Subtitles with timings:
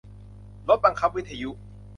[0.67, 1.49] รถบังคับวิทยุ